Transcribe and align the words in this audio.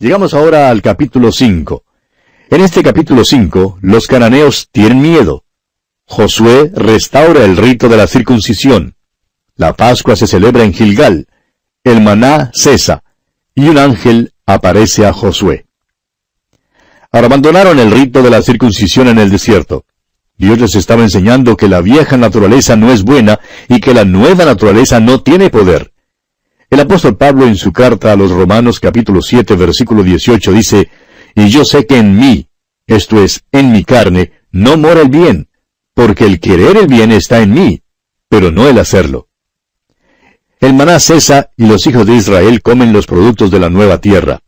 Llegamos 0.00 0.32
ahora 0.32 0.70
al 0.70 0.80
capítulo 0.80 1.32
5. 1.32 1.82
En 2.50 2.60
este 2.60 2.84
capítulo 2.84 3.24
5, 3.24 3.80
los 3.82 4.06
cananeos 4.06 4.68
tienen 4.70 5.02
miedo. 5.02 5.42
Josué 6.06 6.70
restaura 6.72 7.44
el 7.44 7.56
rito 7.56 7.88
de 7.88 7.96
la 7.96 8.06
circuncisión. 8.06 8.94
La 9.56 9.74
Pascua 9.74 10.14
se 10.14 10.28
celebra 10.28 10.62
en 10.62 10.72
Gilgal. 10.72 11.26
El 11.82 12.00
maná 12.00 12.52
cesa. 12.54 13.02
Y 13.56 13.66
un 13.66 13.76
ángel 13.76 14.32
aparece 14.46 15.04
a 15.04 15.12
Josué. 15.12 15.66
Abandonaron 17.10 17.80
el 17.80 17.90
rito 17.90 18.22
de 18.22 18.30
la 18.30 18.40
circuncisión 18.40 19.08
en 19.08 19.18
el 19.18 19.30
desierto. 19.30 19.84
Dios 20.36 20.60
les 20.60 20.76
estaba 20.76 21.02
enseñando 21.02 21.56
que 21.56 21.66
la 21.66 21.80
vieja 21.80 22.16
naturaleza 22.16 22.76
no 22.76 22.92
es 22.92 23.02
buena 23.02 23.40
y 23.66 23.80
que 23.80 23.94
la 23.94 24.04
nueva 24.04 24.44
naturaleza 24.44 25.00
no 25.00 25.22
tiene 25.22 25.50
poder. 25.50 25.92
El 26.70 26.80
apóstol 26.80 27.16
Pablo 27.16 27.46
en 27.46 27.56
su 27.56 27.72
carta 27.72 28.12
a 28.12 28.16
los 28.16 28.30
Romanos 28.30 28.78
capítulo 28.78 29.22
7 29.22 29.56
versículo 29.56 30.02
18 30.02 30.52
dice, 30.52 30.90
Y 31.34 31.48
yo 31.48 31.64
sé 31.64 31.86
que 31.86 31.96
en 31.96 32.18
mí, 32.18 32.48
esto 32.86 33.22
es, 33.22 33.42
en 33.52 33.72
mi 33.72 33.84
carne, 33.84 34.32
no 34.50 34.76
mora 34.76 35.00
el 35.00 35.08
bien, 35.08 35.48
porque 35.94 36.24
el 36.24 36.40
querer 36.40 36.76
el 36.76 36.86
bien 36.86 37.10
está 37.10 37.40
en 37.40 37.54
mí, 37.54 37.82
pero 38.28 38.50
no 38.50 38.68
el 38.68 38.78
hacerlo. 38.78 39.28
El 40.60 40.74
maná 40.74 41.00
cesa 41.00 41.50
y 41.56 41.66
los 41.66 41.86
hijos 41.86 42.04
de 42.06 42.16
Israel 42.16 42.60
comen 42.60 42.92
los 42.92 43.06
productos 43.06 43.50
de 43.50 43.60
la 43.60 43.70
nueva 43.70 43.98
tierra. 43.98 44.42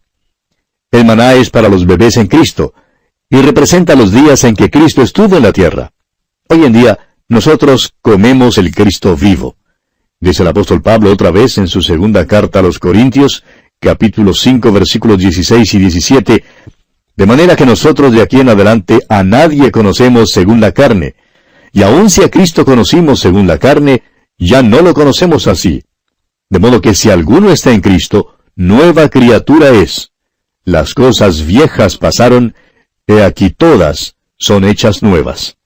El 0.90 1.06
maná 1.06 1.34
es 1.34 1.48
para 1.48 1.70
los 1.70 1.86
bebés 1.86 2.18
en 2.18 2.26
Cristo, 2.26 2.74
y 3.30 3.40
representa 3.40 3.94
los 3.94 4.12
días 4.12 4.44
en 4.44 4.56
que 4.56 4.68
Cristo 4.68 5.00
estuvo 5.02 5.36
en 5.36 5.44
la 5.44 5.52
tierra. 5.52 5.92
Hoy 6.48 6.64
en 6.64 6.72
día, 6.74 6.98
nosotros 7.28 7.94
comemos 8.02 8.58
el 8.58 8.74
Cristo 8.74 9.16
vivo. 9.16 9.56
Dice 10.22 10.42
el 10.42 10.48
apóstol 10.48 10.82
Pablo 10.82 11.10
otra 11.10 11.30
vez 11.30 11.56
en 11.56 11.66
su 11.66 11.80
segunda 11.80 12.26
carta 12.26 12.58
a 12.58 12.62
los 12.62 12.78
Corintios, 12.78 13.42
capítulo 13.80 14.34
5, 14.34 14.70
versículos 14.70 15.16
16 15.16 15.72
y 15.72 15.78
17, 15.78 16.44
de 17.16 17.26
manera 17.26 17.56
que 17.56 17.64
nosotros 17.64 18.12
de 18.12 18.20
aquí 18.20 18.38
en 18.38 18.50
adelante 18.50 19.00
a 19.08 19.24
nadie 19.24 19.70
conocemos 19.70 20.30
según 20.30 20.60
la 20.60 20.72
carne, 20.72 21.14
y 21.72 21.82
aun 21.82 22.10
si 22.10 22.22
a 22.22 22.28
Cristo 22.28 22.66
conocimos 22.66 23.20
según 23.20 23.46
la 23.46 23.56
carne, 23.56 24.02
ya 24.36 24.62
no 24.62 24.82
lo 24.82 24.92
conocemos 24.92 25.46
así. 25.46 25.84
De 26.50 26.58
modo 26.58 26.82
que 26.82 26.94
si 26.94 27.08
alguno 27.08 27.50
está 27.50 27.72
en 27.72 27.80
Cristo, 27.80 28.36
nueva 28.56 29.08
criatura 29.08 29.70
es. 29.70 30.12
Las 30.64 30.92
cosas 30.92 31.46
viejas 31.46 31.96
pasaron, 31.96 32.54
he 33.06 33.22
aquí 33.22 33.48
todas 33.48 34.16
son 34.36 34.64
hechas 34.64 35.02
nuevas. 35.02 35.56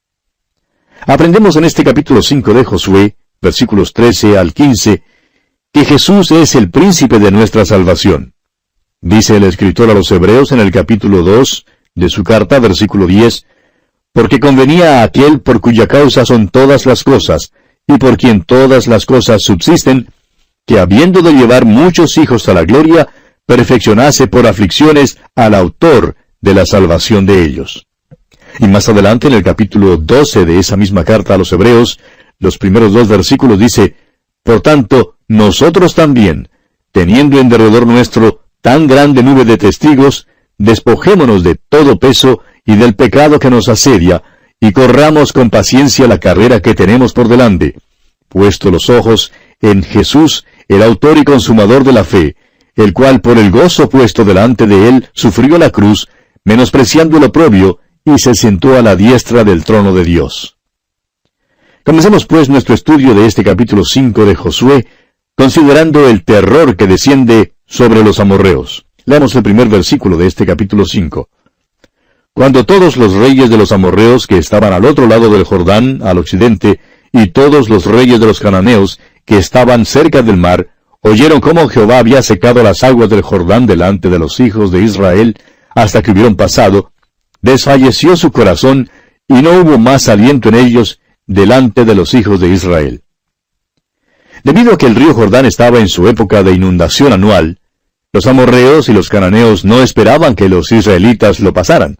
Aprendemos 1.00 1.56
en 1.56 1.64
este 1.64 1.82
capítulo 1.82 2.22
5 2.22 2.54
de 2.54 2.64
Josué, 2.64 3.16
versículos 3.44 3.92
13 3.92 4.38
al 4.38 4.52
15, 4.52 5.02
que 5.72 5.84
Jesús 5.84 6.30
es 6.32 6.54
el 6.54 6.70
príncipe 6.70 7.18
de 7.18 7.30
nuestra 7.30 7.64
salvación. 7.64 8.34
Dice 9.00 9.36
el 9.36 9.44
escritor 9.44 9.90
a 9.90 9.94
los 9.94 10.10
Hebreos 10.10 10.50
en 10.52 10.60
el 10.60 10.70
capítulo 10.70 11.22
2 11.22 11.66
de 11.94 12.08
su 12.08 12.24
carta, 12.24 12.58
versículo 12.58 13.06
10, 13.06 13.44
porque 14.12 14.40
convenía 14.40 15.00
a 15.00 15.02
aquel 15.04 15.40
por 15.40 15.60
cuya 15.60 15.86
causa 15.86 16.24
son 16.24 16.48
todas 16.48 16.86
las 16.86 17.04
cosas, 17.04 17.52
y 17.86 17.98
por 17.98 18.16
quien 18.16 18.42
todas 18.42 18.86
las 18.86 19.04
cosas 19.04 19.42
subsisten, 19.42 20.08
que 20.66 20.80
habiendo 20.80 21.20
de 21.20 21.32
llevar 21.32 21.66
muchos 21.66 22.16
hijos 22.16 22.48
a 22.48 22.54
la 22.54 22.64
gloria, 22.64 23.08
perfeccionase 23.44 24.26
por 24.26 24.46
aflicciones 24.46 25.18
al 25.34 25.54
autor 25.54 26.16
de 26.40 26.54
la 26.54 26.64
salvación 26.64 27.26
de 27.26 27.44
ellos. 27.44 27.86
Y 28.58 28.68
más 28.68 28.88
adelante 28.88 29.26
en 29.26 29.34
el 29.34 29.42
capítulo 29.42 29.96
12 29.96 30.46
de 30.46 30.58
esa 30.60 30.76
misma 30.76 31.04
carta 31.04 31.34
a 31.34 31.38
los 31.38 31.52
Hebreos, 31.52 31.98
los 32.44 32.58
primeros 32.58 32.92
dos 32.92 33.08
versículos 33.08 33.58
dice, 33.58 33.96
Por 34.44 34.60
tanto, 34.60 35.16
nosotros 35.26 35.94
también, 35.94 36.48
teniendo 36.92 37.40
en 37.40 37.48
derredor 37.48 37.86
nuestro 37.86 38.44
tan 38.60 38.86
grande 38.86 39.22
nube 39.22 39.44
de 39.44 39.56
testigos, 39.56 40.28
despojémonos 40.58 41.42
de 41.42 41.56
todo 41.56 41.98
peso 41.98 42.40
y 42.64 42.76
del 42.76 42.94
pecado 42.94 43.38
que 43.38 43.50
nos 43.50 43.68
asedia, 43.68 44.22
y 44.60 44.72
corramos 44.72 45.32
con 45.32 45.50
paciencia 45.50 46.06
la 46.06 46.18
carrera 46.18 46.60
que 46.60 46.74
tenemos 46.74 47.12
por 47.12 47.28
delante, 47.28 47.76
puesto 48.28 48.70
los 48.70 48.88
ojos 48.88 49.32
en 49.60 49.82
Jesús, 49.82 50.46
el 50.68 50.82
autor 50.82 51.18
y 51.18 51.24
consumador 51.24 51.84
de 51.84 51.92
la 51.92 52.04
fe, 52.04 52.36
el 52.74 52.92
cual 52.92 53.20
por 53.20 53.38
el 53.38 53.50
gozo 53.50 53.88
puesto 53.88 54.24
delante 54.24 54.66
de 54.66 54.88
él 54.88 55.08
sufrió 55.12 55.58
la 55.58 55.70
cruz, 55.70 56.08
menospreciando 56.44 57.18
el 57.18 57.24
oprobio, 57.24 57.80
y 58.04 58.18
se 58.18 58.34
sentó 58.34 58.76
a 58.76 58.82
la 58.82 58.96
diestra 58.96 59.44
del 59.44 59.64
trono 59.64 59.94
de 59.94 60.04
Dios. 60.04 60.53
Comencemos 61.84 62.24
pues 62.24 62.48
nuestro 62.48 62.74
estudio 62.74 63.14
de 63.14 63.26
este 63.26 63.44
capítulo 63.44 63.84
5 63.84 64.24
de 64.24 64.34
Josué, 64.34 64.86
considerando 65.36 66.08
el 66.08 66.24
terror 66.24 66.76
que 66.76 66.86
desciende 66.86 67.56
sobre 67.66 68.02
los 68.02 68.20
amorreos. 68.20 68.86
Leamos 69.04 69.34
el 69.34 69.42
primer 69.42 69.68
versículo 69.68 70.16
de 70.16 70.26
este 70.26 70.46
capítulo 70.46 70.86
5. 70.86 71.28
Cuando 72.32 72.64
todos 72.64 72.96
los 72.96 73.12
reyes 73.12 73.50
de 73.50 73.58
los 73.58 73.70
amorreos 73.70 74.26
que 74.26 74.38
estaban 74.38 74.72
al 74.72 74.86
otro 74.86 75.06
lado 75.06 75.28
del 75.28 75.44
Jordán, 75.44 76.00
al 76.02 76.16
occidente, 76.16 76.80
y 77.12 77.26
todos 77.26 77.68
los 77.68 77.84
reyes 77.84 78.18
de 78.18 78.26
los 78.28 78.40
cananeos 78.40 78.98
que 79.26 79.36
estaban 79.36 79.84
cerca 79.84 80.22
del 80.22 80.38
mar, 80.38 80.70
oyeron 81.02 81.42
cómo 81.42 81.68
Jehová 81.68 81.98
había 81.98 82.22
secado 82.22 82.62
las 82.62 82.82
aguas 82.82 83.10
del 83.10 83.20
Jordán 83.20 83.66
delante 83.66 84.08
de 84.08 84.18
los 84.18 84.40
hijos 84.40 84.72
de 84.72 84.80
Israel, 84.80 85.36
hasta 85.74 86.00
que 86.00 86.12
hubieron 86.12 86.34
pasado, 86.34 86.92
desfalleció 87.42 88.16
su 88.16 88.32
corazón, 88.32 88.88
y 89.28 89.34
no 89.34 89.60
hubo 89.60 89.76
más 89.76 90.08
aliento 90.08 90.48
en 90.48 90.54
ellos 90.54 90.98
delante 91.26 91.84
de 91.84 91.94
los 91.94 92.14
hijos 92.14 92.40
de 92.40 92.48
Israel. 92.48 93.02
Debido 94.42 94.74
a 94.74 94.78
que 94.78 94.86
el 94.86 94.94
río 94.94 95.14
Jordán 95.14 95.46
estaba 95.46 95.78
en 95.78 95.88
su 95.88 96.06
época 96.08 96.42
de 96.42 96.52
inundación 96.52 97.12
anual, 97.12 97.60
los 98.12 98.26
amorreos 98.26 98.88
y 98.88 98.92
los 98.92 99.08
cananeos 99.08 99.64
no 99.64 99.82
esperaban 99.82 100.34
que 100.34 100.48
los 100.48 100.70
israelitas 100.70 101.40
lo 101.40 101.52
pasaran. 101.52 101.96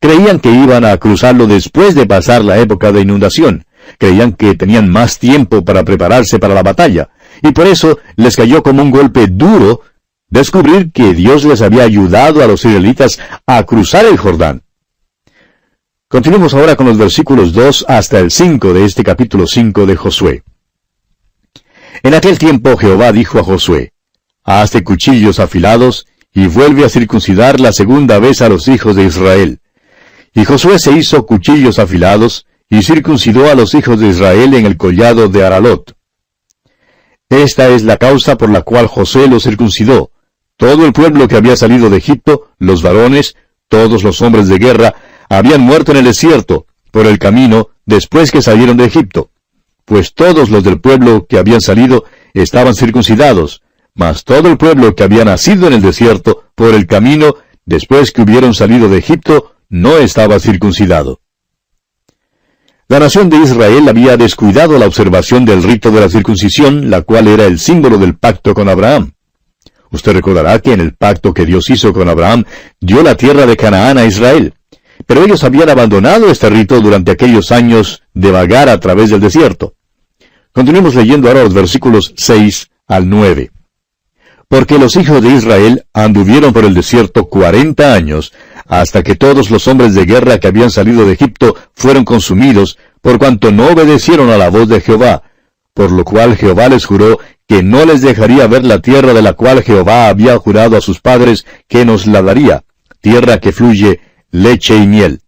Creían 0.00 0.40
que 0.40 0.50
iban 0.50 0.84
a 0.84 0.96
cruzarlo 0.98 1.46
después 1.46 1.94
de 1.94 2.06
pasar 2.06 2.44
la 2.44 2.58
época 2.58 2.92
de 2.92 3.00
inundación. 3.00 3.64
Creían 3.98 4.32
que 4.32 4.54
tenían 4.54 4.90
más 4.90 5.18
tiempo 5.18 5.64
para 5.64 5.84
prepararse 5.84 6.38
para 6.38 6.54
la 6.54 6.62
batalla, 6.62 7.08
y 7.42 7.52
por 7.52 7.66
eso 7.66 7.98
les 8.16 8.36
cayó 8.36 8.62
como 8.62 8.82
un 8.82 8.90
golpe 8.90 9.26
duro 9.26 9.80
descubrir 10.28 10.92
que 10.92 11.14
Dios 11.14 11.44
les 11.44 11.62
había 11.62 11.84
ayudado 11.84 12.42
a 12.42 12.46
los 12.46 12.64
israelitas 12.64 13.18
a 13.46 13.62
cruzar 13.62 14.04
el 14.04 14.18
Jordán. 14.18 14.62
Continuemos 16.10 16.54
ahora 16.54 16.74
con 16.74 16.86
los 16.86 16.96
versículos 16.96 17.52
2 17.52 17.84
hasta 17.86 18.18
el 18.18 18.30
5 18.30 18.72
de 18.72 18.86
este 18.86 19.04
capítulo 19.04 19.46
5 19.46 19.84
de 19.84 19.94
Josué. 19.94 20.42
En 22.02 22.14
aquel 22.14 22.38
tiempo 22.38 22.78
Jehová 22.78 23.12
dijo 23.12 23.38
a 23.38 23.44
Josué, 23.44 23.92
Hazte 24.42 24.82
cuchillos 24.82 25.38
afilados 25.38 26.06
y 26.32 26.46
vuelve 26.46 26.86
a 26.86 26.88
circuncidar 26.88 27.60
la 27.60 27.74
segunda 27.74 28.18
vez 28.20 28.40
a 28.40 28.48
los 28.48 28.68
hijos 28.68 28.96
de 28.96 29.04
Israel. 29.04 29.60
Y 30.32 30.46
Josué 30.46 30.78
se 30.78 30.92
hizo 30.92 31.26
cuchillos 31.26 31.78
afilados 31.78 32.46
y 32.70 32.82
circuncidó 32.82 33.50
a 33.50 33.54
los 33.54 33.74
hijos 33.74 34.00
de 34.00 34.08
Israel 34.08 34.54
en 34.54 34.64
el 34.64 34.78
collado 34.78 35.28
de 35.28 35.44
Aralot. 35.44 35.94
Esta 37.28 37.68
es 37.68 37.82
la 37.82 37.98
causa 37.98 38.38
por 38.38 38.48
la 38.48 38.62
cual 38.62 38.86
José 38.86 39.28
los 39.28 39.42
circuncidó. 39.42 40.10
Todo 40.56 40.86
el 40.86 40.94
pueblo 40.94 41.28
que 41.28 41.36
había 41.36 41.58
salido 41.58 41.90
de 41.90 41.98
Egipto, 41.98 42.48
los 42.58 42.80
varones, 42.80 43.36
todos 43.68 44.02
los 44.02 44.22
hombres 44.22 44.48
de 44.48 44.56
guerra, 44.56 44.94
habían 45.28 45.60
muerto 45.60 45.92
en 45.92 45.98
el 45.98 46.04
desierto, 46.04 46.66
por 46.90 47.06
el 47.06 47.18
camino, 47.18 47.70
después 47.86 48.30
que 48.30 48.42
salieron 48.42 48.76
de 48.76 48.84
Egipto. 48.84 49.30
Pues 49.84 50.14
todos 50.14 50.50
los 50.50 50.64
del 50.64 50.80
pueblo 50.80 51.26
que 51.26 51.38
habían 51.38 51.60
salido 51.60 52.04
estaban 52.34 52.74
circuncidados, 52.74 53.62
mas 53.94 54.24
todo 54.24 54.48
el 54.48 54.58
pueblo 54.58 54.94
que 54.94 55.02
había 55.02 55.24
nacido 55.24 55.66
en 55.66 55.72
el 55.72 55.82
desierto, 55.82 56.44
por 56.54 56.74
el 56.74 56.86
camino, 56.86 57.34
después 57.64 58.12
que 58.12 58.22
hubieron 58.22 58.54
salido 58.54 58.88
de 58.88 58.98
Egipto, 58.98 59.54
no 59.68 59.98
estaba 59.98 60.38
circuncidado. 60.38 61.20
La 62.88 63.00
nación 63.00 63.28
de 63.28 63.36
Israel 63.36 63.86
había 63.88 64.16
descuidado 64.16 64.78
la 64.78 64.86
observación 64.86 65.44
del 65.44 65.62
rito 65.62 65.90
de 65.90 66.00
la 66.00 66.08
circuncisión, 66.08 66.88
la 66.88 67.02
cual 67.02 67.28
era 67.28 67.44
el 67.44 67.58
símbolo 67.58 67.98
del 67.98 68.16
pacto 68.16 68.54
con 68.54 68.68
Abraham. 68.68 69.12
Usted 69.90 70.12
recordará 70.12 70.58
que 70.60 70.72
en 70.72 70.80
el 70.80 70.94
pacto 70.94 71.34
que 71.34 71.44
Dios 71.44 71.68
hizo 71.68 71.92
con 71.92 72.08
Abraham, 72.08 72.44
dio 72.80 73.02
la 73.02 73.14
tierra 73.14 73.46
de 73.46 73.56
Canaán 73.56 73.98
a 73.98 74.04
Israel. 74.04 74.54
Pero 75.06 75.24
ellos 75.24 75.44
habían 75.44 75.70
abandonado 75.70 76.30
este 76.30 76.50
rito 76.50 76.80
durante 76.80 77.12
aquellos 77.12 77.52
años 77.52 78.02
de 78.14 78.30
vagar 78.30 78.68
a 78.68 78.80
través 78.80 79.10
del 79.10 79.20
desierto. 79.20 79.74
Continuemos 80.52 80.94
leyendo 80.94 81.28
ahora 81.28 81.44
los 81.44 81.54
versículos 81.54 82.14
6 82.16 82.70
al 82.86 83.08
9. 83.08 83.50
Porque 84.48 84.78
los 84.78 84.96
hijos 84.96 85.22
de 85.22 85.30
Israel 85.30 85.84
anduvieron 85.92 86.52
por 86.52 86.64
el 86.64 86.74
desierto 86.74 87.28
cuarenta 87.28 87.94
años, 87.94 88.32
hasta 88.66 89.02
que 89.02 89.14
todos 89.14 89.50
los 89.50 89.68
hombres 89.68 89.94
de 89.94 90.04
guerra 90.04 90.38
que 90.38 90.48
habían 90.48 90.70
salido 90.70 91.04
de 91.04 91.12
Egipto 91.12 91.54
fueron 91.74 92.04
consumidos, 92.04 92.78
por 93.00 93.18
cuanto 93.18 93.52
no 93.52 93.68
obedecieron 93.68 94.30
a 94.30 94.36
la 94.36 94.48
voz 94.48 94.68
de 94.68 94.80
Jehová, 94.80 95.22
por 95.74 95.92
lo 95.92 96.04
cual 96.04 96.36
Jehová 96.36 96.68
les 96.68 96.86
juró 96.86 97.18
que 97.46 97.62
no 97.62 97.84
les 97.84 98.02
dejaría 98.02 98.46
ver 98.46 98.64
la 98.64 98.80
tierra 98.80 99.14
de 99.14 99.22
la 99.22 99.34
cual 99.34 99.62
Jehová 99.62 100.08
había 100.08 100.36
jurado 100.38 100.76
a 100.76 100.80
sus 100.80 101.00
padres 101.00 101.46
que 101.68 101.84
nos 101.84 102.06
la 102.06 102.20
daría, 102.20 102.64
tierra 103.00 103.38
que 103.38 103.52
fluye 103.52 104.00
leche 104.30 104.76
y 104.76 104.86
miel. 104.86 105.20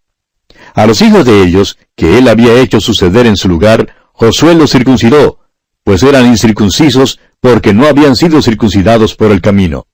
A 0.75 0.87
los 0.87 1.03
hijos 1.03 1.25
de 1.25 1.43
ellos, 1.43 1.79
que 1.97 2.19
él 2.19 2.29
había 2.29 2.61
hecho 2.61 2.81
suceder 2.81 3.27
en 3.27 3.37
su 3.37 3.49
lugar, 3.49 3.95
Josué 4.13 4.55
los 4.55 4.71
circuncidó, 4.71 5.41
pues 5.85 6.03
eran 6.03 6.27
incircuncisos 6.27 7.19
porque 7.41 7.73
no 7.73 7.87
habían 7.87 8.17
sido 8.17 8.43
circuncidados 8.43 9.15
por 9.15 9.33
el 9.33 9.41
camino. 9.41 9.87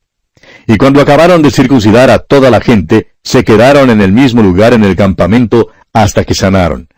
Y 0.67 0.76
cuando 0.76 1.00
acabaron 1.00 1.43
de 1.43 1.50
circuncidar 1.50 2.11
a 2.11 2.19
toda 2.19 2.50
la 2.50 2.61
gente, 2.61 3.12
se 3.23 3.44
quedaron 3.44 3.91
en 3.91 4.00
el 4.00 4.12
mismo 4.12 4.43
lugar 4.43 4.73
en 4.73 4.85
el 4.85 4.97
campamento 4.97 5.69
hasta 5.93 6.25
que 6.25 6.35
sanaron. 6.35 6.88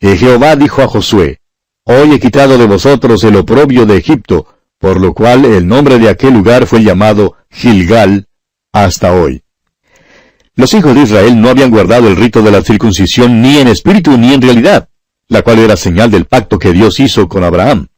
Y 0.00 0.16
Jehová 0.16 0.56
dijo 0.56 0.82
a 0.82 0.88
Josué, 0.88 1.40
Hoy 1.84 2.12
he 2.12 2.20
quitado 2.20 2.56
de 2.56 2.66
vosotros 2.66 3.22
el 3.24 3.36
oprobio 3.36 3.84
de 3.84 3.98
Egipto, 3.98 4.46
por 4.78 4.98
lo 4.98 5.12
cual 5.12 5.44
el 5.44 5.66
nombre 5.66 5.98
de 5.98 6.08
aquel 6.08 6.32
lugar 6.32 6.66
fue 6.66 6.82
llamado 6.82 7.36
Gilgal 7.50 8.26
hasta 8.72 9.12
hoy. 9.12 9.42
Los 10.56 10.72
hijos 10.72 10.94
de 10.94 11.02
Israel 11.02 11.40
no 11.40 11.48
habían 11.48 11.70
guardado 11.70 12.06
el 12.06 12.16
rito 12.16 12.40
de 12.42 12.52
la 12.52 12.62
circuncisión 12.62 13.42
ni 13.42 13.58
en 13.58 13.68
espíritu 13.68 14.16
ni 14.16 14.32
en 14.32 14.42
realidad, 14.42 14.88
la 15.28 15.42
cual 15.42 15.58
era 15.58 15.76
señal 15.76 16.10
del 16.10 16.26
pacto 16.26 16.58
que 16.58 16.72
Dios 16.72 17.00
hizo 17.00 17.28
con 17.28 17.42
Abraham. 17.42 17.88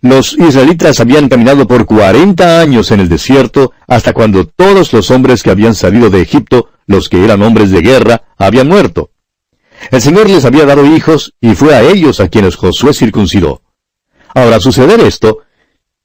Los 0.00 0.34
israelitas 0.34 1.00
habían 1.00 1.28
caminado 1.28 1.66
por 1.66 1.84
cuarenta 1.84 2.60
años 2.60 2.90
en 2.90 3.00
el 3.00 3.08
desierto 3.08 3.72
hasta 3.86 4.12
cuando 4.12 4.46
todos 4.46 4.92
los 4.92 5.10
hombres 5.10 5.42
que 5.42 5.50
habían 5.50 5.74
salido 5.74 6.08
de 6.08 6.22
Egipto, 6.22 6.70
los 6.86 7.08
que 7.08 7.22
eran 7.22 7.42
hombres 7.42 7.70
de 7.70 7.80
guerra, 7.82 8.22
habían 8.38 8.68
muerto. 8.68 9.10
El 9.90 10.00
Señor 10.00 10.30
les 10.30 10.44
había 10.44 10.64
dado 10.64 10.84
hijos 10.86 11.34
y 11.40 11.54
fue 11.54 11.74
a 11.74 11.82
ellos 11.82 12.20
a 12.20 12.28
quienes 12.28 12.56
Josué 12.56 12.94
circuncidó. 12.94 13.62
Ahora, 14.34 14.60
suceder 14.60 15.00
esto, 15.00 15.40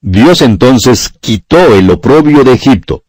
Dios 0.01 0.41
entonces 0.41 1.12
quitó 1.19 1.74
el 1.75 1.89
oprobio 1.89 2.44
de 2.44 2.53
Egipto. 2.53 3.03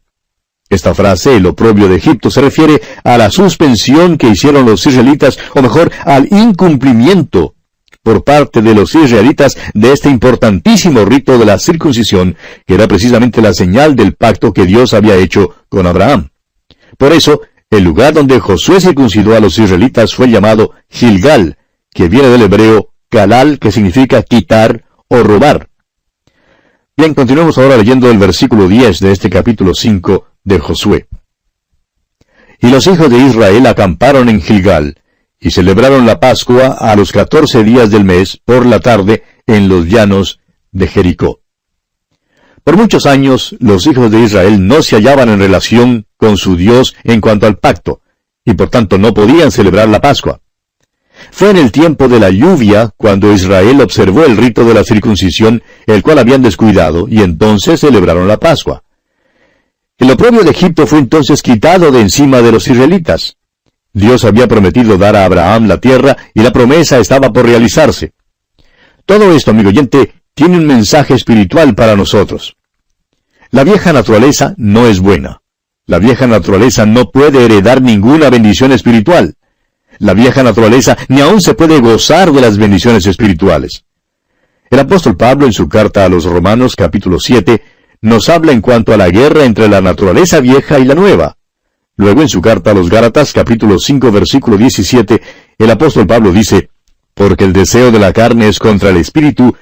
Esta 0.70 0.94
frase, 0.94 1.37
el 1.37 1.46
oprobio 1.46 1.88
de 1.88 1.96
Egipto, 1.96 2.31
se 2.31 2.40
refiere 2.40 2.81
a 3.02 3.19
la 3.19 3.31
suspensión 3.31 4.17
que 4.17 4.28
hicieron 4.28 4.64
los 4.64 4.87
israelitas, 4.87 5.37
o 5.56 5.62
mejor, 5.62 5.90
al 6.05 6.28
incumplimiento 6.31 7.55
por 8.05 8.22
parte 8.22 8.62
de 8.62 8.75
los 8.75 8.94
israelitas 8.94 9.56
de 9.75 9.93
este 9.93 10.08
importantísimo 10.08 11.05
rito 11.05 11.37
de 11.38 11.44
la 11.44 11.58
circuncisión, 11.58 12.37
que 12.67 12.75
era 12.75 12.87
precisamente 12.87 13.43
la 13.43 13.52
señal 13.52 13.96
del 13.96 14.14
pacto 14.14 14.52
que 14.52 14.64
Dios 14.64 14.94
había 14.94 15.17
hecho 15.17 15.55
con 15.69 15.88
Abraham. 15.88 16.31
Por 16.96 17.12
eso, 17.12 17.40
el 17.69 17.82
lugar 17.84 18.14
donde 18.14 18.40
Josué 18.40 18.81
circuncidó 18.81 19.37
a 19.37 19.40
los 19.40 19.58
israelitas 19.58 20.14
fue 20.14 20.28
llamado 20.28 20.73
Gilgal, 20.88 21.58
que 21.93 22.08
viene 22.08 22.28
del 22.28 22.43
hebreo 22.43 22.90
Galal, 23.11 23.58
que 23.58 23.73
significa 23.73 24.23
quitar 24.23 24.84
o 25.08 25.23
robar. 25.25 25.69
Bien, 27.00 27.14
continuemos 27.14 27.56
ahora 27.56 27.79
leyendo 27.79 28.11
el 28.11 28.19
versículo 28.19 28.69
10 28.69 29.00
de 29.00 29.12
este 29.12 29.31
capítulo 29.31 29.73
5 29.73 30.26
de 30.44 30.58
Josué. 30.58 31.08
Y 32.61 32.69
los 32.69 32.87
hijos 32.88 33.08
de 33.08 33.17
Israel 33.17 33.67
acamparon 33.67 34.29
en 34.29 34.43
Gilgal, 34.43 35.00
y 35.41 35.50
celebraron 35.50 36.05
la 36.05 36.20
Pascua 36.20 36.76
a 36.79 36.94
los 36.97 37.11
catorce 37.11 37.64
días 37.64 37.91
del 37.91 38.05
mes 38.05 38.38
por 38.44 38.67
la 38.67 38.81
tarde 38.81 39.23
en 39.47 39.67
los 39.70 39.87
llanos 39.87 40.41
de 40.73 40.88
Jericó. 40.88 41.41
Por 42.64 42.76
muchos 42.76 43.06
años 43.06 43.56
los 43.61 43.87
hijos 43.87 44.11
de 44.11 44.20
Israel 44.20 44.67
no 44.67 44.82
se 44.82 44.97
hallaban 44.97 45.31
en 45.31 45.38
relación 45.38 46.06
con 46.19 46.37
su 46.37 46.55
Dios 46.55 46.94
en 47.02 47.23
cuanto 47.23 47.47
al 47.47 47.56
pacto, 47.56 48.02
y 48.44 48.52
por 48.52 48.69
tanto 48.69 48.99
no 48.99 49.14
podían 49.14 49.50
celebrar 49.50 49.88
la 49.88 50.02
Pascua. 50.02 50.43
Fue 51.31 51.50
en 51.50 51.56
el 51.56 51.72
tiempo 51.72 52.08
de 52.08 52.20
la 52.20 52.31
lluvia 52.31 52.90
cuando 52.96 53.32
Israel 53.32 53.81
observó 53.81 54.25
el 54.25 54.37
rito 54.37 54.64
de 54.64 54.75
la 54.75 54.84
circuncisión, 54.84 55.62
el 55.87 56.02
cual 56.02 56.19
habían 56.19 56.43
descuidado, 56.43 57.06
y 57.08 57.22
entonces 57.22 57.81
celebraron 57.81 58.28
la 58.28 58.38
Pascua. 58.38 58.82
El 59.99 60.11
oprobio 60.11 60.43
de 60.43 60.50
Egipto 60.50 60.87
fue 60.87 60.99
entonces 60.99 61.43
quitado 61.43 61.90
de 61.90 62.00
encima 62.00 62.40
de 62.40 62.52
los 62.52 62.67
israelitas. 62.69 63.37
Dios 63.93 64.25
había 64.25 64.49
prometido 64.49 64.96
dar 64.96 65.17
a 65.17 65.25
Abraham 65.25 65.67
la 65.67 65.78
tierra 65.78 66.17
y 66.32 66.40
la 66.40 66.52
promesa 66.52 66.99
estaba 66.99 67.32
por 67.32 67.44
realizarse. 67.44 68.12
Todo 69.05 69.34
esto, 69.34 69.50
amigo 69.50 69.69
oyente, 69.69 70.14
tiene 70.34 70.56
un 70.56 70.66
mensaje 70.66 71.14
espiritual 71.14 71.75
para 71.75 71.96
nosotros. 71.96 72.56
La 73.50 73.64
vieja 73.64 73.93
naturaleza 73.93 74.55
no 74.56 74.87
es 74.87 75.00
buena. 75.00 75.43
La 75.87 75.99
vieja 75.99 76.28
naturaleza 76.28 76.87
no 76.87 77.11
puede 77.11 77.44
heredar 77.44 77.82
ninguna 77.82 78.31
bendición 78.31 78.70
espiritual. 78.70 79.34
La 80.00 80.14
vieja 80.14 80.43
naturaleza 80.43 80.97
ni 81.08 81.20
aún 81.20 81.43
se 81.43 81.52
puede 81.52 81.79
gozar 81.79 82.32
de 82.32 82.41
las 82.41 82.56
bendiciones 82.56 83.05
espirituales. 83.05 83.85
El 84.70 84.79
apóstol 84.79 85.14
Pablo 85.14 85.44
en 85.44 85.52
su 85.52 85.69
carta 85.69 86.06
a 86.06 86.08
los 86.08 86.25
Romanos 86.25 86.75
capítulo 86.75 87.19
7 87.20 87.62
nos 88.00 88.31
habla 88.31 88.52
en 88.52 88.62
cuanto 88.62 88.94
a 88.94 88.97
la 88.97 89.11
guerra 89.11 89.44
entre 89.44 89.69
la 89.69 89.82
naturaleza 89.82 90.41
vieja 90.41 90.79
y 90.79 90.87
la 90.87 90.94
nueva. 90.94 91.37
Luego 91.97 92.23
en 92.23 92.31
su 92.31 92.41
carta 92.41 92.70
a 92.70 92.75
los 92.75 92.88
Gálatas 92.88 93.35
capítulo 93.35 93.79
5 93.79 94.11
versículo 94.11 94.56
17, 94.56 95.20
el 95.58 95.70
apóstol 95.70 96.06
Pablo 96.06 96.32
dice, 96.32 96.70
Porque 97.12 97.44
el 97.44 97.52
deseo 97.52 97.93
de 97.93 97.99
la 97.99 98.14
carne 98.14 98.49
es 98.49 98.58
contra 98.58 98.88
el 98.88 98.97
espíritu, 98.97 99.55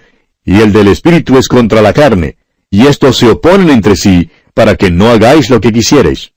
y 0.45 0.61
el 0.61 0.73
del 0.73 0.87
espíritu 0.87 1.37
es 1.37 1.49
contra 1.49 1.83
la 1.83 1.93
carne, 1.93 2.37
y 2.71 2.87
estos 2.87 3.17
se 3.17 3.29
oponen 3.29 3.71
entre 3.71 3.97
sí, 3.97 4.31
para 4.55 4.77
que 4.77 4.93
no 4.93 5.11
hagáis 5.11 5.51
lo 5.51 5.61
que 5.61 5.73
quisierais. 5.73 6.31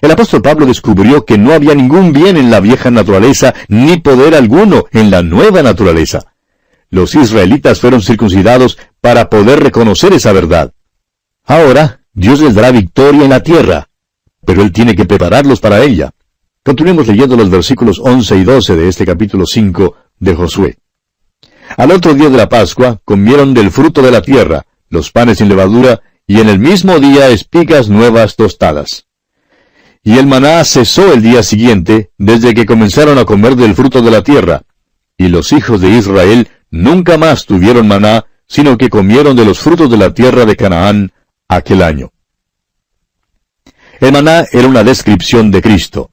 El 0.00 0.10
apóstol 0.10 0.42
Pablo 0.42 0.66
descubrió 0.66 1.24
que 1.24 1.38
no 1.38 1.52
había 1.52 1.74
ningún 1.74 2.12
bien 2.12 2.36
en 2.36 2.50
la 2.50 2.60
vieja 2.60 2.90
naturaleza, 2.90 3.54
ni 3.68 3.98
poder 3.98 4.34
alguno 4.34 4.84
en 4.92 5.10
la 5.10 5.22
nueva 5.22 5.62
naturaleza. 5.62 6.34
Los 6.90 7.14
israelitas 7.14 7.80
fueron 7.80 8.02
circuncidados 8.02 8.78
para 9.00 9.28
poder 9.28 9.62
reconocer 9.62 10.12
esa 10.12 10.32
verdad. 10.32 10.72
Ahora, 11.44 12.00
Dios 12.12 12.40
les 12.40 12.54
dará 12.54 12.70
victoria 12.70 13.24
en 13.24 13.30
la 13.30 13.42
tierra, 13.42 13.88
pero 14.44 14.62
Él 14.62 14.72
tiene 14.72 14.94
que 14.94 15.04
prepararlos 15.04 15.60
para 15.60 15.82
ella. 15.82 16.10
Continuemos 16.62 17.06
leyendo 17.06 17.36
los 17.36 17.50
versículos 17.50 18.00
11 18.02 18.36
y 18.36 18.44
12 18.44 18.76
de 18.76 18.88
este 18.88 19.06
capítulo 19.06 19.46
5 19.46 19.96
de 20.18 20.34
Josué. 20.34 20.78
Al 21.76 21.90
otro 21.90 22.14
día 22.14 22.28
de 22.28 22.36
la 22.36 22.48
Pascua 22.48 23.00
comieron 23.04 23.54
del 23.54 23.70
fruto 23.70 24.02
de 24.02 24.10
la 24.10 24.22
tierra, 24.22 24.66
los 24.88 25.10
panes 25.10 25.38
sin 25.38 25.48
levadura, 25.48 26.00
y 26.26 26.40
en 26.40 26.48
el 26.48 26.58
mismo 26.58 26.98
día 26.98 27.28
espigas 27.28 27.88
nuevas 27.88 28.36
tostadas. 28.36 29.05
Y 30.06 30.18
el 30.18 30.28
maná 30.28 30.62
cesó 30.62 31.12
el 31.12 31.20
día 31.20 31.42
siguiente, 31.42 32.12
desde 32.16 32.54
que 32.54 32.64
comenzaron 32.64 33.18
a 33.18 33.24
comer 33.24 33.56
del 33.56 33.74
fruto 33.74 34.02
de 34.02 34.12
la 34.12 34.22
tierra, 34.22 34.62
y 35.18 35.26
los 35.26 35.52
hijos 35.52 35.80
de 35.80 35.90
Israel 35.90 36.46
nunca 36.70 37.18
más 37.18 37.44
tuvieron 37.44 37.88
maná, 37.88 38.24
sino 38.46 38.78
que 38.78 38.88
comieron 38.88 39.34
de 39.34 39.44
los 39.44 39.58
frutos 39.58 39.90
de 39.90 39.96
la 39.96 40.14
tierra 40.14 40.44
de 40.44 40.54
Canaán 40.54 41.10
aquel 41.48 41.82
año. 41.82 42.12
El 43.98 44.12
maná 44.12 44.44
era 44.52 44.68
una 44.68 44.84
descripción 44.84 45.50
de 45.50 45.60
Cristo. 45.60 46.12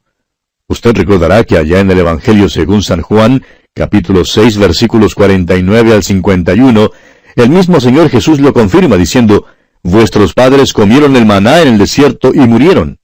Usted 0.68 0.96
recordará 0.96 1.44
que 1.44 1.60
allá 1.60 1.80
en 1.80 1.92
el 1.92 2.00
Evangelio 2.00 2.50
según 2.50 2.82
San 2.82 3.04
Juan, 3.04 3.46
capítulo 3.76 4.26
6, 4.26 4.58
versículos 4.58 5.14
49 5.14 5.94
al 5.94 6.02
51, 6.02 6.90
el 7.36 7.50
mismo 7.52 7.80
Señor 7.80 8.10
Jesús 8.10 8.40
lo 8.40 8.54
confirma 8.54 8.98
diciendo, 8.98 9.46
Vuestros 9.84 10.34
padres 10.34 10.74
comieron 10.74 11.16
el 11.16 11.28
maná 11.28 11.62
en 11.62 11.68
el 11.68 11.78
desierto 11.78 12.32
y 12.34 12.40
murieron. 12.40 12.98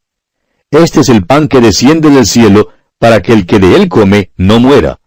Este 0.72 1.00
es 1.02 1.10
el 1.10 1.26
pan 1.26 1.48
que 1.48 1.62
desciende 1.62 2.10
del 2.12 2.28
cielo, 2.28 2.70
para 3.00 3.22
que 3.22 3.34
el 3.34 3.46
que 3.46 3.60
de 3.60 3.76
él 3.76 3.90
come 3.90 4.32
no 4.38 4.60
muera. 4.60 5.00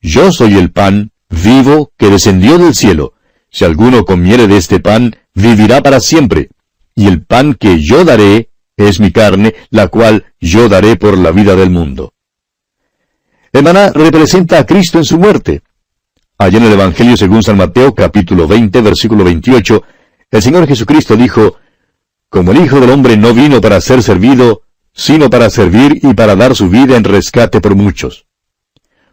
Yo 0.00 0.32
soy 0.32 0.54
el 0.56 0.70
pan 0.70 1.10
vivo 1.28 1.92
que 1.98 2.08
descendió 2.08 2.58
del 2.58 2.74
cielo. 2.74 3.14
Si 3.50 3.64
alguno 3.64 4.04
comiere 4.04 4.46
de 4.46 4.56
este 4.56 4.80
pan, 4.80 5.16
vivirá 5.34 5.82
para 5.82 6.00
siempre. 6.00 6.50
Y 6.94 7.06
el 7.06 7.22
pan 7.22 7.54
que 7.54 7.82
yo 7.82 8.04
daré 8.04 8.50
es 8.76 8.98
mi 8.98 9.10
carne, 9.12 9.54
la 9.70 9.88
cual 9.88 10.24
yo 10.40 10.68
daré 10.68 10.96
por 10.96 11.18
la 11.18 11.32
vida 11.32 11.54
del 11.54 11.70
mundo. 11.70 12.12
El 13.52 13.62
maná 13.62 13.90
representa 13.92 14.58
a 14.58 14.66
Cristo 14.66 14.98
en 14.98 15.04
su 15.04 15.18
muerte. 15.18 15.62
Allá 16.38 16.58
en 16.58 16.64
el 16.64 16.72
Evangelio 16.72 17.16
según 17.16 17.42
San 17.42 17.56
Mateo 17.56 17.94
capítulo 17.94 18.48
20 18.48 18.80
versículo 18.80 19.22
28, 19.22 19.82
el 20.30 20.42
Señor 20.42 20.66
Jesucristo 20.66 21.16
dijo, 21.16 21.56
Como 22.28 22.52
el 22.52 22.64
Hijo 22.64 22.80
del 22.80 22.90
Hombre 22.90 23.16
no 23.16 23.32
vino 23.32 23.60
para 23.60 23.80
ser 23.80 24.02
servido, 24.02 24.63
sino 24.94 25.28
para 25.28 25.50
servir 25.50 25.98
y 26.02 26.14
para 26.14 26.36
dar 26.36 26.54
su 26.54 26.68
vida 26.68 26.96
en 26.96 27.04
rescate 27.04 27.60
por 27.60 27.74
muchos. 27.74 28.26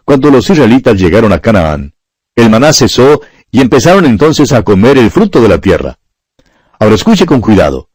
Cuando 0.06 0.30
los 0.30 0.50
israelitas 0.50 0.98
llegaron 0.98 1.34
a 1.34 1.40
Canaán, 1.40 1.94
el 2.36 2.50
maná 2.50 2.72
cesó 2.72 3.22
y 3.52 3.60
empezaron 3.60 4.06
entonces 4.06 4.54
a 4.54 4.64
comer 4.64 4.98
el 4.98 5.12
fruto 5.12 5.42
de 5.42 5.50
la 5.50 5.60
tierra. 5.60 5.98
Ahora 6.80 6.96
escuche 6.96 7.26
con 7.26 7.42
cuidado. 7.42 7.90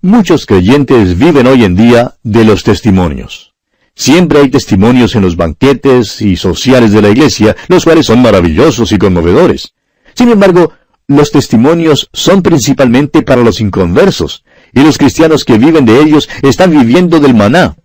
Muchos 0.00 0.46
creyentes 0.46 1.18
viven 1.18 1.46
hoy 1.46 1.64
en 1.64 1.74
día 1.74 2.14
de 2.22 2.44
los 2.44 2.62
testimonios. 2.62 3.54
Siempre 3.94 4.40
hay 4.40 4.48
testimonios 4.48 5.16
en 5.16 5.22
los 5.22 5.36
banquetes 5.36 6.22
y 6.22 6.36
sociales 6.36 6.92
de 6.92 7.02
la 7.02 7.10
iglesia, 7.10 7.56
los 7.68 7.84
cuales 7.84 8.06
son 8.06 8.22
maravillosos 8.22 8.92
y 8.92 8.98
conmovedores. 8.98 9.74
Sin 10.14 10.28
embargo, 10.28 10.72
los 11.08 11.32
testimonios 11.32 12.08
son 12.12 12.42
principalmente 12.42 13.22
para 13.22 13.42
los 13.42 13.60
inconversos, 13.60 14.44
y 14.72 14.80
los 14.80 14.98
cristianos 14.98 15.44
que 15.44 15.58
viven 15.58 15.84
de 15.84 16.00
ellos 16.00 16.28
están 16.42 16.70
viviendo 16.70 17.20
del 17.20 17.34
maná. 17.34 17.76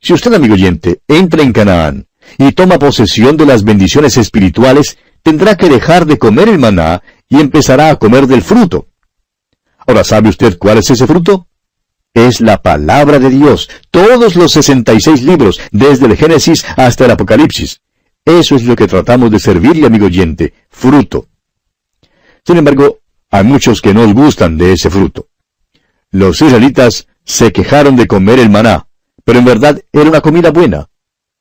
Si 0.00 0.12
usted, 0.12 0.34
amigo 0.34 0.54
oyente, 0.54 1.00
entra 1.06 1.42
en 1.42 1.52
Canaán 1.52 2.06
y 2.38 2.52
toma 2.52 2.78
posesión 2.78 3.36
de 3.36 3.46
las 3.46 3.62
bendiciones 3.62 4.16
espirituales, 4.16 4.98
tendrá 5.22 5.56
que 5.56 5.68
dejar 5.68 6.06
de 6.06 6.18
comer 6.18 6.48
el 6.48 6.58
maná 6.58 7.02
y 7.28 7.40
empezará 7.40 7.90
a 7.90 7.96
comer 7.96 8.26
del 8.26 8.42
fruto. 8.42 8.88
Ahora, 9.86 10.04
¿sabe 10.04 10.28
usted 10.28 10.58
cuál 10.58 10.78
es 10.78 10.90
ese 10.90 11.06
fruto? 11.06 11.46
Es 12.14 12.40
la 12.40 12.60
palabra 12.60 13.18
de 13.18 13.30
Dios, 13.30 13.70
todos 13.90 14.36
los 14.36 14.52
66 14.52 15.22
libros, 15.22 15.60
desde 15.70 16.06
el 16.06 16.16
Génesis 16.16 16.64
hasta 16.76 17.06
el 17.06 17.12
Apocalipsis. 17.12 17.80
Eso 18.24 18.54
es 18.54 18.64
lo 18.64 18.76
que 18.76 18.86
tratamos 18.86 19.30
de 19.30 19.40
servirle, 19.40 19.86
amigo 19.86 20.06
oyente, 20.06 20.52
fruto. 20.68 21.28
Sin 22.44 22.58
embargo, 22.58 22.98
hay 23.30 23.44
muchos 23.44 23.80
que 23.80 23.94
no 23.94 24.12
gustan 24.12 24.58
de 24.58 24.72
ese 24.72 24.90
fruto. 24.90 25.28
Los 26.12 26.42
israelitas 26.42 27.08
se 27.24 27.52
quejaron 27.52 27.96
de 27.96 28.06
comer 28.06 28.38
el 28.38 28.50
maná, 28.50 28.86
pero 29.24 29.38
en 29.38 29.46
verdad 29.46 29.82
era 29.92 30.10
una 30.10 30.20
comida 30.20 30.50
buena. 30.50 30.90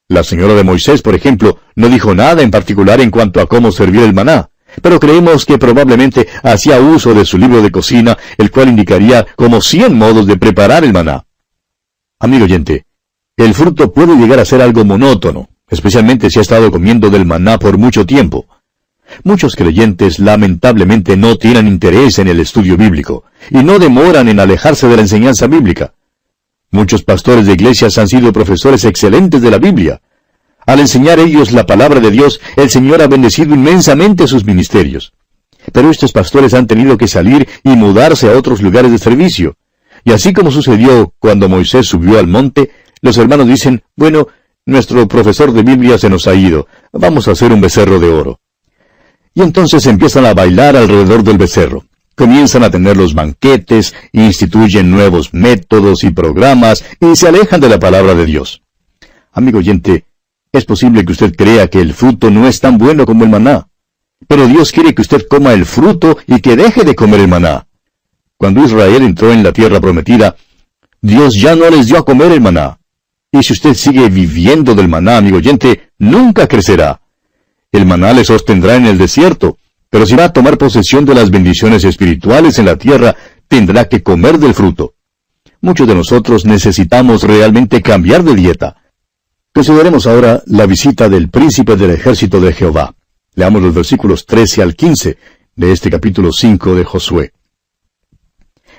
La 0.08 0.24
señora 0.24 0.54
de 0.54 0.64
Moisés, 0.64 1.02
por 1.02 1.14
ejemplo, 1.14 1.60
no 1.76 1.90
dijo 1.90 2.16
nada 2.16 2.42
en 2.42 2.52
particular 2.52 3.02
en 3.02 3.12
cuanto 3.12 3.42
a 3.42 3.48
cómo 3.48 3.74
servir 3.74 4.04
el 4.04 4.14
maná, 4.14 4.50
pero 4.82 4.98
creemos 4.98 5.46
que 5.46 5.58
probablemente 5.58 6.26
hacía 6.42 6.80
uso 6.80 7.14
de 7.14 7.26
su 7.26 7.38
libro 7.38 7.62
de 7.62 7.70
cocina, 7.70 8.18
el 8.38 8.50
cual 8.50 8.70
indicaría 8.70 9.26
como 9.36 9.60
cien 9.60 9.98
modos 9.98 10.26
de 10.26 10.38
preparar 10.38 10.86
el 10.86 10.94
maná. 10.94 11.26
Amigo 12.20 12.46
oyente, 12.46 12.86
el 13.36 13.54
fruto 13.54 13.92
puede 13.92 14.16
llegar 14.16 14.40
a 14.40 14.46
ser 14.46 14.62
algo 14.62 14.86
monótono, 14.86 15.50
especialmente 15.70 16.30
si 16.30 16.40
ha 16.40 16.44
estado 16.44 16.72
comiendo 16.72 17.10
del 17.10 17.26
maná 17.26 17.60
por 17.60 17.78
mucho 17.78 18.06
tiempo. 18.06 18.48
Muchos 19.24 19.56
creyentes 19.56 20.20
lamentablemente 20.20 21.18
no 21.18 21.38
tienen 21.38 21.68
interés 21.68 22.20
en 22.20 22.28
el 22.28 22.40
estudio 22.40 22.78
bíblico 22.78 23.24
y 23.50 23.64
no 23.64 23.80
demoran 23.80 24.30
en 24.30 24.40
alejarse 24.40 24.88
de 24.88 24.96
la 24.96 25.02
enseñanza 25.04 25.48
bíblica. 25.48 25.94
Muchos 26.72 27.04
pastores 27.04 27.46
de 27.46 27.54
iglesias 27.54 27.98
han 27.98 28.08
sido 28.08 28.32
profesores 28.32 28.86
excelentes 28.86 29.42
de 29.42 29.52
la 29.52 29.58
Biblia. 29.58 30.02
Al 30.66 30.80
enseñar 30.80 31.20
ellos 31.20 31.52
la 31.52 31.66
palabra 31.66 32.00
de 32.00 32.12
Dios, 32.12 32.40
el 32.56 32.70
Señor 32.70 33.02
ha 33.02 33.08
bendecido 33.08 33.54
inmensamente 33.54 34.28
sus 34.28 34.46
ministerios. 34.46 35.14
Pero 35.72 35.92
estos 35.92 36.12
pastores 36.12 36.54
han 36.54 36.68
tenido 36.68 36.98
que 36.98 37.08
salir 37.08 37.48
y 37.64 37.70
mudarse 37.70 38.30
a 38.30 38.38
otros 38.38 38.62
lugares 38.62 38.92
de 38.92 38.98
servicio. 38.98 39.58
Y 40.04 40.12
así 40.12 40.34
como 40.34 40.50
sucedió 40.50 41.14
cuando 41.20 41.50
Moisés 41.50 41.88
subió 41.88 42.20
al 42.20 42.28
monte, 42.28 42.72
los 43.02 43.18
hermanos 43.18 43.48
dicen, 43.48 43.84
bueno, 43.96 44.28
nuestro 44.66 45.08
profesor 45.08 45.52
de 45.52 45.64
Biblia 45.64 45.98
se 45.98 46.10
nos 46.10 46.28
ha 46.28 46.36
ido, 46.36 46.68
vamos 46.94 47.28
a 47.28 47.32
hacer 47.32 47.52
un 47.52 47.62
becerro 47.62 48.00
de 48.00 48.10
oro. 48.10 48.41
Y 49.34 49.42
entonces 49.42 49.86
empiezan 49.86 50.26
a 50.26 50.34
bailar 50.34 50.76
alrededor 50.76 51.24
del 51.24 51.38
becerro 51.38 51.86
comienzan 52.22 52.64
a 52.64 52.70
tener 52.70 52.98
los 52.98 53.16
banquetes, 53.16 53.96
instituyen 54.12 54.92
nuevos 54.92 55.34
métodos 55.34 56.04
y 56.04 56.12
programas 56.12 56.86
y 57.00 57.16
se 57.16 57.28
alejan 57.28 57.60
de 57.60 57.68
la 57.68 57.80
palabra 57.80 58.14
de 58.14 58.28
Dios. 58.28 58.62
Amigo 59.32 59.58
oyente, 59.58 60.06
es 60.52 60.64
posible 60.66 61.04
que 61.04 61.14
usted 61.14 61.36
crea 61.36 61.68
que 61.68 61.82
el 61.82 61.96
fruto 61.96 62.30
no 62.30 62.48
es 62.48 62.60
tan 62.60 62.78
bueno 62.78 63.08
como 63.08 63.24
el 63.24 63.32
maná, 63.32 63.68
pero 64.28 64.46
Dios 64.48 64.72
quiere 64.72 64.94
que 64.94 65.02
usted 65.02 65.26
coma 65.28 65.54
el 65.54 65.66
fruto 65.66 66.16
y 66.28 66.42
que 66.42 66.56
deje 66.56 66.84
de 66.84 66.94
comer 66.94 67.22
el 67.22 67.28
maná. 67.28 67.66
Cuando 68.38 68.64
Israel 68.64 69.02
entró 69.02 69.34
en 69.34 69.44
la 69.44 69.52
tierra 69.52 69.82
prometida, 69.82 70.36
Dios 71.02 71.34
ya 71.34 71.56
no 71.56 71.68
les 71.72 71.88
dio 71.88 71.98
a 71.98 72.06
comer 72.06 72.32
el 72.34 72.42
maná. 72.42 72.78
Y 73.32 73.42
si 73.42 73.54
usted 73.54 73.74
sigue 73.74 74.10
viviendo 74.10 74.76
del 74.76 74.90
maná, 74.90 75.18
amigo 75.18 75.38
oyente, 75.38 75.90
nunca 75.98 76.48
crecerá. 76.48 77.01
El 77.72 77.86
maná 77.86 78.12
le 78.12 78.26
sostendrá 78.26 78.76
en 78.76 78.86
el 78.86 78.98
desierto, 78.98 79.58
pero 79.90 80.06
si 80.06 80.16
va 80.16 80.26
a 80.26 80.34
tomar 80.34 80.58
posesión 80.58 81.06
de 81.06 81.16
las 81.16 81.32
bendiciones 81.32 81.86
espirituales 81.86 82.60
en 82.60 82.66
la 82.66 82.76
tierra, 82.76 83.16
tendrá 83.48 83.88
que 83.88 84.04
comer 84.04 84.40
del 84.40 84.54
fruto. 84.54 84.96
Muchos 85.62 85.88
de 85.88 85.96
nosotros 85.96 86.46
necesitamos 86.46 87.24
realmente 87.24 87.82
cambiar 87.82 88.24
de 88.24 88.36
dieta. 88.36 88.76
Consideremos 89.54 90.06
ahora 90.06 90.42
la 90.48 90.66
visita 90.66 91.08
del 91.08 91.30
príncipe 91.30 91.76
del 91.76 91.92
ejército 91.92 92.42
de 92.42 92.54
Jehová. 92.54 92.96
Leamos 93.36 93.62
los 93.62 93.74
versículos 93.74 94.26
13 94.26 94.62
al 94.62 94.76
15 94.76 95.18
de 95.56 95.72
este 95.72 95.90
capítulo 95.90 96.32
5 96.34 96.76
de 96.76 96.84
Josué. 96.84 97.34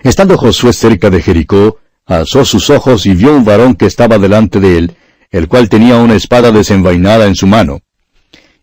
Estando 0.02 0.37
Josué 0.37 0.72
cerca 0.72 1.08
de 1.08 1.22
Jericó, 1.22 1.78
alzó 2.04 2.44
sus 2.44 2.68
ojos 2.68 3.06
y 3.06 3.14
vio 3.14 3.34
un 3.34 3.44
varón 3.44 3.75
que 3.75 3.87
estaba 3.87 4.18
delante 4.18 4.61
de 4.61 4.76
él, 4.76 4.96
el 5.30 5.49
cual 5.49 5.68
tenía 5.68 5.96
una 5.96 6.14
espada 6.14 6.52
desenvainada 6.52 7.26
en 7.26 7.37
su 7.37 7.46
mano. 7.46 7.80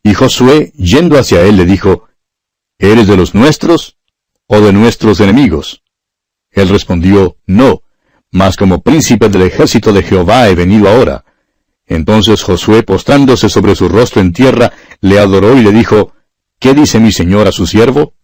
Y 0.09 0.15
Josué, 0.15 0.73
yendo 0.75 1.19
hacia 1.19 1.43
él, 1.43 1.55
le 1.55 1.67
dijo, 1.67 2.07
¿Eres 2.79 3.05
de 3.05 3.15
los 3.15 3.35
nuestros 3.35 3.97
o 4.47 4.59
de 4.59 4.73
nuestros 4.73 5.19
enemigos? 5.19 5.83
Él 6.49 6.67
respondió, 6.67 7.37
No, 7.45 7.83
mas 8.31 8.57
como 8.57 8.81
príncipe 8.81 9.29
del 9.29 9.43
ejército 9.43 9.93
de 9.93 10.01
Jehová 10.01 10.49
he 10.49 10.55
venido 10.55 10.89
ahora. 10.89 11.25
Entonces 11.85 12.41
Josué, 12.41 12.81
postrándose 12.81 13.49
sobre 13.49 13.75
su 13.75 13.87
rostro 13.87 14.19
en 14.19 14.33
tierra, 14.33 14.73
le 14.99 15.19
adoró 15.19 15.55
y 15.55 15.61
le 15.61 15.71
dijo, 15.71 16.13
¿Qué 16.57 16.73
dice 16.73 16.99
mi 16.99 17.11
señor 17.11 17.47
a 17.47 17.51
su 17.51 17.67
siervo? 17.67 18.15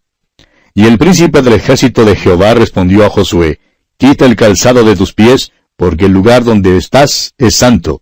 Y 0.73 0.87
el 0.87 0.97
príncipe 0.97 1.43
del 1.43 1.53
ejército 1.53 2.03
de 2.03 2.15
Jehová 2.15 2.55
respondió 2.55 3.05
a 3.05 3.11
Josué, 3.11 3.59
Quita 3.97 4.25
el 4.25 4.35
calzado 4.35 4.83
de 4.83 4.95
tus 4.95 5.13
pies, 5.13 5.51
porque 5.75 6.05
el 6.05 6.13
lugar 6.13 6.43
donde 6.43 6.77
estás 6.77 7.35
es 7.37 7.55
santo. 7.55 8.01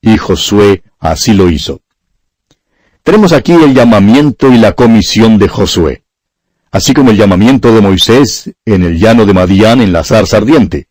Y 0.00 0.18
Josué 0.18 0.84
así 1.00 1.34
lo 1.34 1.50
hizo. 1.50 1.83
Tenemos 3.04 3.34
aquí 3.34 3.52
el 3.52 3.74
llamamiento 3.74 4.50
y 4.50 4.56
la 4.56 4.72
comisión 4.72 5.36
de 5.36 5.46
Josué, 5.46 6.04
así 6.70 6.94
como 6.94 7.10
el 7.10 7.18
llamamiento 7.18 7.74
de 7.74 7.82
Moisés 7.82 8.50
en 8.64 8.82
el 8.82 8.98
llano 8.98 9.26
de 9.26 9.34
Madián 9.34 9.82
en 9.82 9.92
la 9.92 10.04
zarza 10.04 10.38
ardiente. 10.38 10.88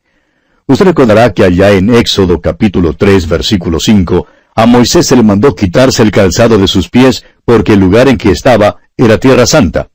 Usted 0.68 0.86
recordará 0.86 1.34
que 1.34 1.44
allá 1.44 1.72
en 1.72 1.92
Éxodo 1.92 2.40
capítulo 2.40 2.94
3 2.94 3.28
versículo 3.28 3.80
5, 3.80 4.28
a 4.56 4.66
Moisés 4.68 5.08
se 5.08 5.16
le 5.16 5.24
mandó 5.24 5.56
quitarse 5.56 6.04
el 6.04 6.12
calzado 6.12 6.60
de 6.60 6.68
sus 6.68 6.88
pies 6.88 7.26
porque 7.46 7.74
el 7.74 7.80
lugar 7.80 8.08
en 8.08 8.20
que 8.20 8.30
estaba 8.30 8.78
era 8.96 9.18
tierra 9.18 9.48
santa. 9.48 9.90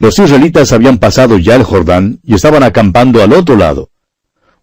Los 0.00 0.18
israelitas 0.18 0.72
habían 0.72 0.98
pasado 0.98 1.38
ya 1.38 1.54
el 1.54 1.62
Jordán 1.62 2.18
y 2.24 2.34
estaban 2.34 2.64
acampando 2.64 3.22
al 3.22 3.32
otro 3.32 3.54
lado. 3.54 3.90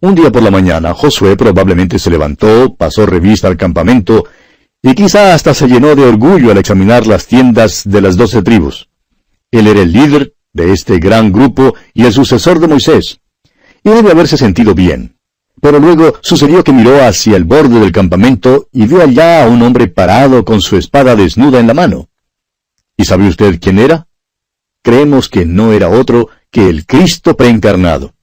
Un 0.00 0.14
día 0.14 0.30
por 0.30 0.42
la 0.42 0.50
mañana, 0.50 0.92
Josué 0.92 1.38
probablemente 1.38 1.98
se 1.98 2.10
levantó, 2.10 2.76
pasó 2.76 3.06
revista 3.06 3.48
al 3.48 3.56
campamento 3.56 4.26
y 4.88 4.94
quizá 4.94 5.34
hasta 5.34 5.52
se 5.52 5.66
llenó 5.66 5.96
de 5.96 6.04
orgullo 6.04 6.52
al 6.52 6.58
examinar 6.58 7.08
las 7.08 7.26
tiendas 7.26 7.82
de 7.84 8.00
las 8.00 8.16
doce 8.16 8.40
tribus. 8.42 8.88
Él 9.50 9.66
era 9.66 9.82
el 9.82 9.90
líder 9.90 10.34
de 10.52 10.72
este 10.72 11.00
gran 11.00 11.32
grupo 11.32 11.74
y 11.92 12.04
el 12.04 12.12
sucesor 12.12 12.60
de 12.60 12.68
Moisés, 12.68 13.18
y 13.82 13.90
debe 13.90 14.12
haberse 14.12 14.36
sentido 14.36 14.76
bien. 14.76 15.16
Pero 15.60 15.80
luego 15.80 16.14
sucedió 16.20 16.62
que 16.62 16.72
miró 16.72 17.04
hacia 17.04 17.36
el 17.36 17.42
borde 17.42 17.80
del 17.80 17.90
campamento 17.90 18.68
y 18.70 18.86
vio 18.86 19.02
allá 19.02 19.42
a 19.42 19.48
un 19.48 19.60
hombre 19.62 19.88
parado 19.88 20.44
con 20.44 20.60
su 20.60 20.76
espada 20.76 21.16
desnuda 21.16 21.58
en 21.58 21.66
la 21.66 21.74
mano. 21.74 22.08
¿Y 22.96 23.06
sabe 23.06 23.26
usted 23.26 23.58
quién 23.60 23.80
era? 23.80 24.06
Creemos 24.84 25.28
que 25.28 25.44
no 25.44 25.72
era 25.72 25.88
otro 25.88 26.28
que 26.48 26.68
el 26.68 26.86
Cristo 26.86 27.36
preencarnado. 27.36 28.14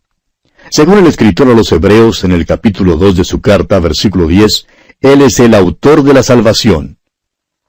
Según 0.69 0.99
el 0.99 1.07
escritor 1.07 1.49
a 1.49 1.53
los 1.53 1.73
Hebreos 1.73 2.23
en 2.23 2.31
el 2.31 2.45
capítulo 2.45 2.95
2 2.95 3.17
de 3.17 3.25
su 3.25 3.41
carta, 3.41 3.79
versículo 3.79 4.27
10, 4.27 4.65
él 5.03 5.21
es 5.21 5.39
el 5.41 5.53
autor 5.53 6.01
de 6.01 6.13
la 6.13 6.23
salvación. 6.23 6.97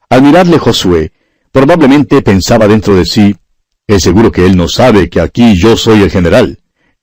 Al 0.08 0.22
mirarle 0.22 0.58
Josué, 0.58 1.12
probablemente 1.50 2.22
pensaba 2.22 2.68
dentro 2.68 2.94
de 2.94 3.04
sí, 3.04 3.34
es 3.88 4.04
seguro 4.04 4.30
que 4.30 4.46
él 4.46 4.56
no 4.56 4.68
sabe 4.68 5.10
que 5.10 5.20
aquí 5.20 5.56
yo 5.56 5.76
soy 5.76 6.02
el 6.02 6.10
general. 6.10 6.60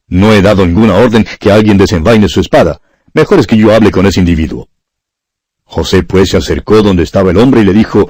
No 0.07 0.31
he 0.31 0.41
dado 0.41 0.65
ninguna 0.65 0.95
orden 0.95 1.25
que 1.39 1.51
alguien 1.51 1.77
desenvaine 1.77 2.29
su 2.29 2.39
espada. 2.39 2.81
Mejor 3.13 3.39
es 3.39 3.45
que 3.45 3.57
yo 3.57 3.75
hable 3.75 3.91
con 3.91 4.05
ese 4.05 4.21
individuo. 4.21 4.69
José 5.65 6.03
pues 6.03 6.29
se 6.29 6.38
acercó 6.38 6.81
donde 6.81 7.03
estaba 7.03 7.31
el 7.31 7.38
hombre 7.38 7.61
y 7.61 7.65
le 7.65 7.73
dijo, 7.73 8.09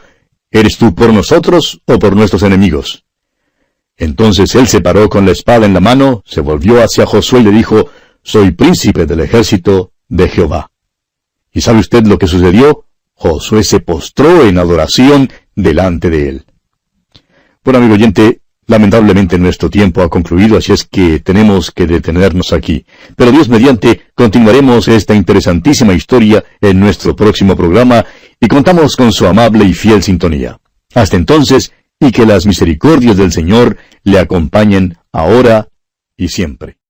¿Eres 0.51 0.77
tú 0.77 0.93
por 0.93 1.11
nosotros 1.11 1.81
o 1.85 1.97
por 1.97 2.15
nuestros 2.15 2.43
enemigos? 2.43 3.03
Entonces 3.97 4.53
él 4.53 4.67
se 4.67 4.81
paró 4.81 5.09
con 5.09 5.25
la 5.25 5.31
espada 5.31 5.65
en 5.65 5.73
la 5.73 5.79
mano, 5.79 6.21
se 6.25 6.41
volvió 6.41 6.83
hacia 6.83 7.07
Josué 7.07 7.39
y 7.39 7.43
le 7.43 7.51
dijo, 7.51 7.89
Soy 8.21 8.51
príncipe 8.51 9.07
del 9.07 9.21
ejército 9.21 9.91
de 10.07 10.29
Jehová. 10.29 10.70
¿Y 11.53 11.61
sabe 11.61 11.79
usted 11.79 12.05
lo 12.05 12.17
que 12.17 12.27
sucedió? 12.27 12.85
Josué 13.13 13.63
se 13.63 13.79
postró 13.79 14.45
en 14.45 14.57
adoración 14.57 15.29
delante 15.55 16.09
de 16.09 16.29
él. 16.29 16.45
Bueno, 17.63 17.79
amigo 17.79 17.93
oyente, 17.93 18.41
lamentablemente 18.65 19.37
nuestro 19.37 19.69
tiempo 19.69 20.01
ha 20.01 20.09
concluido, 20.09 20.57
así 20.57 20.71
es 20.71 20.85
que 20.85 21.19
tenemos 21.19 21.71
que 21.71 21.85
detenernos 21.85 22.53
aquí. 22.53 22.85
Pero 23.15 23.31
Dios 23.31 23.49
mediante, 23.49 24.01
continuaremos 24.15 24.87
esta 24.87 25.13
interesantísima 25.13 25.93
historia 25.93 26.43
en 26.59 26.79
nuestro 26.79 27.15
próximo 27.15 27.55
programa 27.55 28.03
y 28.39 28.47
contamos 28.47 28.95
con 28.95 29.11
su 29.11 29.27
amable 29.27 29.65
y 29.65 29.73
fiel 29.73 30.01
sintonía. 30.01 30.59
Hasta 30.95 31.17
entonces, 31.17 31.71
y 31.99 32.11
que 32.11 32.25
las 32.25 32.47
misericordias 32.47 33.17
del 33.17 33.31
Señor 33.31 33.77
le 34.03 34.17
acompañen 34.17 34.97
ahora 35.11 35.67
y 36.17 36.29
siempre. 36.29 36.80